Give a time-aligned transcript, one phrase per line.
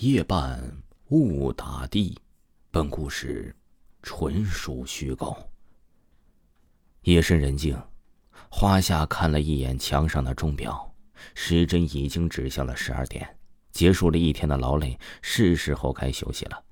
[0.00, 0.58] 夜半
[1.08, 2.18] 雾打地，
[2.70, 3.54] 本故事
[4.02, 5.36] 纯属虚构。
[7.02, 7.78] 夜深人静，
[8.48, 10.90] 花夏看了一眼墙上的钟表，
[11.34, 13.36] 时针已经指向了十二点。
[13.72, 16.64] 结束了一天的劳累，是时候该休息了。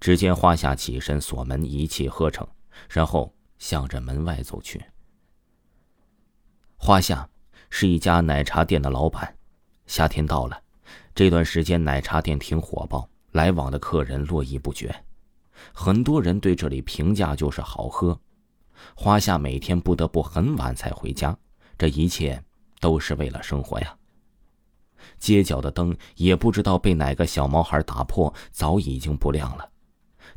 [0.00, 2.48] 只见花夏起身锁门，一气呵成，
[2.88, 4.82] 然后向着门外走去。
[6.78, 7.28] 花夏
[7.68, 9.36] 是一家奶茶店的老板，
[9.86, 10.62] 夏天到了。
[11.18, 14.94] 这段时间奶茶店挺火爆，来往的客人络绎不绝，
[15.72, 18.16] 很多人对这里评价就是好喝。
[18.94, 21.36] 花夏每天不得不很晚才回家，
[21.76, 22.40] 这一切
[22.78, 23.92] 都是为了生活呀。
[25.18, 29.68] 街角的灯也不知道被哪个小毛孩打破，早已经不亮了。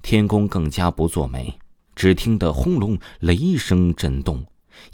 [0.02, 1.55] 天公更加不作美，
[1.94, 4.44] 只听得轰隆雷声震动，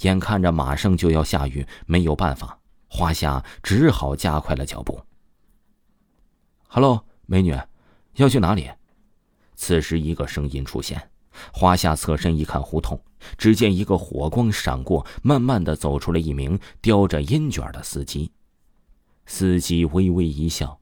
[0.01, 4.99] 眼看着马上就要下雨，没有办法，花夏只好加快了脚步。
[6.69, 7.57] Hello，美女，
[8.15, 8.69] 要去哪里？
[9.55, 11.09] 此时，一个声音出现。
[11.53, 13.01] 华夏侧身一看，胡同，
[13.37, 18.31] 只见一个火光闪过，慢慢的走出了一名叼着烟卷的司机。
[19.25, 20.77] 司机微微一笑：“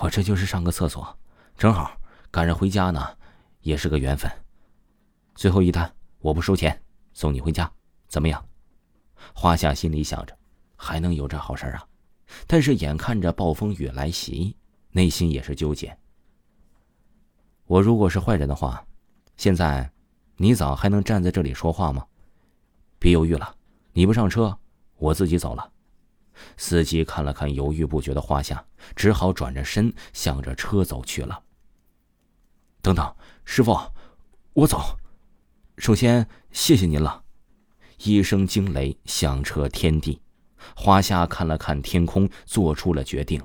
[0.00, 1.18] 我这就是上个厕所，
[1.56, 1.90] 正好
[2.30, 3.16] 赶着回家呢，
[3.62, 4.30] 也是个缘分。
[5.34, 6.78] 最后一单，我不收钱，
[7.14, 7.70] 送你回家，
[8.06, 8.44] 怎么样？”
[9.34, 10.36] 华夏心里想着，
[10.76, 11.86] 还能有这好事啊？
[12.46, 14.56] 但是眼看着暴风雨来袭，
[14.90, 15.96] 内心也是纠结。
[17.66, 18.84] 我如果是坏人的话，
[19.36, 19.90] 现在
[20.36, 22.06] 你咋还能站在这里说话吗？
[22.98, 23.54] 别犹豫了，
[23.92, 24.58] 你不上车，
[24.96, 25.70] 我自己走了。
[26.56, 28.64] 司机看了看犹豫不决的花夏，
[28.96, 31.42] 只好转着身向着车走去了。
[32.82, 33.78] 等等，师傅，
[34.54, 34.98] 我走。
[35.78, 37.22] 首先谢谢您了。
[37.98, 40.20] 一声惊雷响彻天地。
[40.76, 43.42] 花夏看了看天空，做出了决定。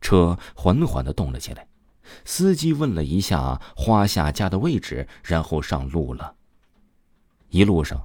[0.00, 1.66] 车缓缓的动了起来，
[2.24, 6.34] 司机问了一下花夏家的位置，然后上路了。
[7.48, 7.98] 一路上，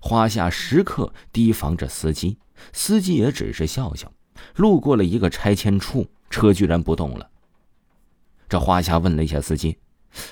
[0.00, 2.38] 花夏时刻提防着司机，
[2.72, 4.12] 司机也只是笑笑。
[4.56, 7.30] 路过了一个拆迁处，车居然不动了。
[8.48, 9.78] 这花夏问了一下司机：“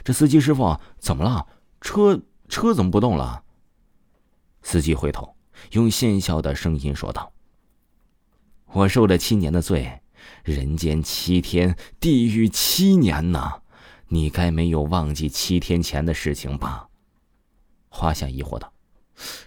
[0.04, 1.46] 这司机师傅怎么了？
[1.80, 3.42] 车车怎么不动了？”
[4.62, 5.34] 司机回头。
[5.72, 7.32] 用现笑的声音说道
[8.72, 10.00] ：“我受了七年的罪，
[10.44, 13.62] 人间七天，地狱七年呐！
[14.08, 16.88] 你该没有忘记七天前的事情吧？”
[17.88, 18.72] 花夏疑惑道：“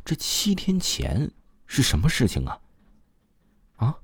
[0.03, 1.31] 这七天前
[1.65, 2.59] 是什么事情啊？”
[3.77, 3.95] 啊！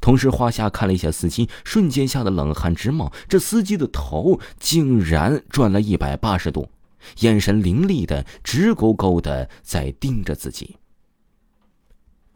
[0.00, 3.12] 同时，花夏看了一下司机，瞬间吓得冷汗直冒。
[3.28, 6.70] 这司机的头竟然转了一百八十度，
[7.20, 10.78] 眼神凌厉的，直勾勾的在盯着自己。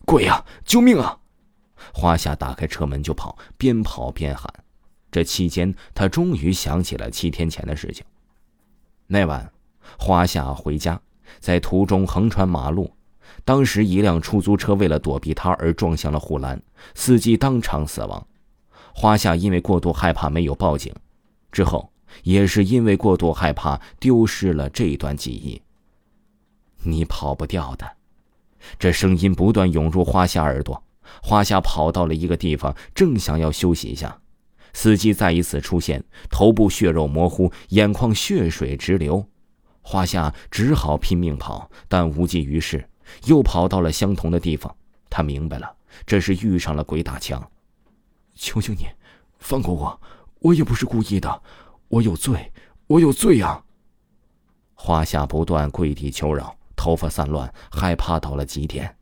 [0.08, 0.42] 鬼呀！
[0.64, 1.18] 救命啊！
[1.92, 4.50] 花夏打开车门就跑，边跑边喊。
[5.10, 8.06] 这期间，他终于想起了七天前的事情。
[9.06, 9.52] 那晚，
[9.98, 10.98] 花夏回家，
[11.40, 12.90] 在途中横穿马路，
[13.44, 16.62] 当时一辆出租车为了躲避他而撞向了护栏，
[16.94, 18.26] 司机当场死亡。
[18.94, 20.90] 花夏因为过度害怕没有报警，
[21.52, 21.92] 之后
[22.22, 25.60] 也是因为过度害怕丢失了这段记忆。
[26.82, 27.97] 你跑不掉的。
[28.78, 30.82] 这声音不断涌入花夏耳朵，
[31.22, 34.20] 花夏跑到了一个地方，正想要休息一下，
[34.72, 39.26] 司机再一次出现，头部血肉模糊，眼眶血水直流，
[39.82, 42.88] 花夏只好拼命跑，但无济于事，
[43.24, 44.74] 又跑到了相同的地方。
[45.08, 47.50] 他明白了，这是遇上了鬼打墙。
[48.34, 48.86] 求求你，
[49.38, 50.00] 放过我，
[50.40, 51.42] 我也不是故意的，
[51.88, 52.52] 我有罪，
[52.86, 53.64] 我有罪啊！
[54.74, 56.57] 花夏不断跪地求饶。
[56.78, 58.96] 头发散乱，害怕到了极点。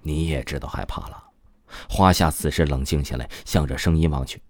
[0.00, 1.22] 你也知道害怕了。
[1.86, 4.40] 花夏此时冷静下来，向着声音望去，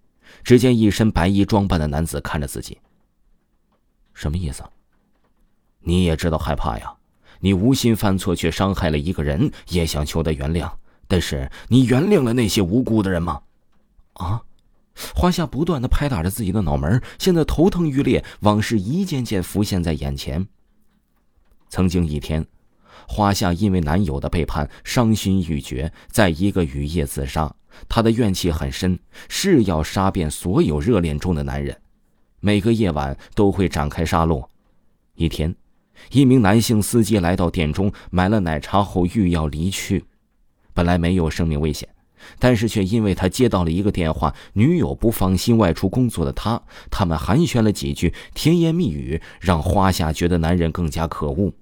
[0.41, 2.79] 只见一身白衣装扮的男子看着自己。
[4.13, 4.63] 什么意思？
[5.81, 6.95] 你也知道害怕呀？
[7.41, 10.71] 你无心犯错，却伤害了一个人，也想求得原谅，
[11.07, 13.41] 但是你原谅了那些无辜的人吗？
[14.13, 14.41] 啊！
[15.15, 20.47] 花夏不断的拍打着自己的脑门，现在头疼欲裂，往事一件件浮现在眼前。
[21.69, 22.45] 曾经一天，
[23.07, 27.55] 花夏因为男友的背叛伤心欲绝，在一个雨夜自杀。
[27.87, 28.99] 她的怨气很深，
[29.29, 31.79] 誓要杀遍所有热恋中的男人，
[32.39, 34.45] 每个夜晚都会展开杀戮。
[35.15, 35.55] 一天，
[36.11, 40.03] 一名男性司机来到店中买了奶茶后欲要离去，
[40.73, 41.87] 本来没有生命危险，
[42.37, 51.53] 但是却因为他接到了一个电话，女友不放心外出工作的他，他们寒暄了几句，甜言蜜语让花夏觉得男人更加可恶。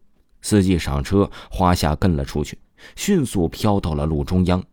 [0.41, 2.57] 司机上车，花夏跟了出去，
[2.95, 4.63] 迅速飘到了路中央。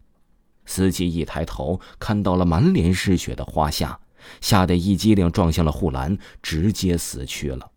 [0.66, 3.98] 司机一抬头，看到了满脸是血的花夏，
[4.40, 7.70] 吓得一激灵撞向了护栏，直接死去了。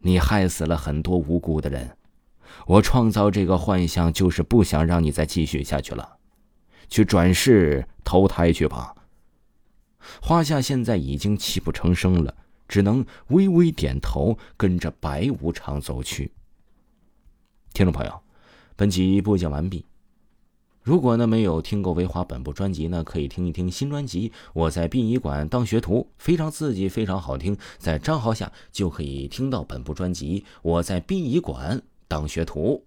[0.00, 1.96] 你害死了很多无辜的人，
[2.66, 6.17] 我创造这个幻象就是不想让你再继续下去了，
[6.88, 8.94] 去转世投胎去吧。
[10.22, 12.34] 花夏现在已经泣不成声了，
[12.66, 16.32] 只能微微点头，跟着白无常走去。
[17.74, 18.20] 听众朋友，
[18.74, 19.84] 本集播讲完毕。
[20.82, 27.54] 如果呢没有听过维华本部专辑呢，可以听一听新专辑《我在殡仪馆当学徒》，非常刺激，非常好听。
[27.76, 32.86] 在账号下就可以听到本部专辑《我在殡仪馆当学徒》。